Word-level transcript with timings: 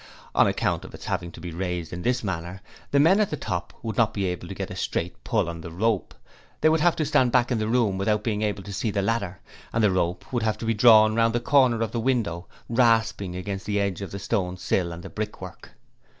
On 0.33 0.47
account 0.47 0.83
of 0.83 0.95
its 0.95 1.05
having 1.05 1.31
to 1.33 1.39
be 1.39 1.51
raised 1.51 1.93
in 1.93 2.01
this 2.01 2.23
manner 2.23 2.63
the 2.89 2.99
men 2.99 3.19
at 3.19 3.29
the 3.29 3.37
top 3.37 3.71
would 3.83 3.97
not 3.97 4.15
be 4.15 4.25
able 4.25 4.47
to 4.47 4.55
get 4.55 4.71
a 4.71 4.75
straight 4.75 5.23
pull 5.23 5.47
on 5.47 5.61
the 5.61 5.69
rope; 5.69 6.15
they 6.59 6.69
would 6.69 6.79
have 6.79 6.95
to 6.95 7.05
stand 7.05 7.31
back 7.31 7.51
in 7.51 7.59
the 7.59 7.67
room 7.67 7.99
without 7.99 8.23
being 8.23 8.41
able 8.41 8.63
to 8.63 8.73
see 8.73 8.89
the 8.89 9.03
ladder, 9.03 9.39
and 9.71 9.83
the 9.83 9.91
rope 9.91 10.33
would 10.33 10.41
have 10.41 10.57
to 10.57 10.65
be 10.65 10.73
drawn 10.73 11.13
round 11.13 11.35
the 11.35 11.39
corner 11.39 11.83
of 11.83 11.91
the 11.91 11.99
window, 11.99 12.47
rasping 12.67 13.35
against 13.35 13.67
the 13.67 13.79
edge 13.79 14.01
of 14.01 14.09
the 14.09 14.17
stone 14.17 14.57
sill 14.57 14.91
and 14.91 15.03
the 15.03 15.09
brickwork. 15.11 15.73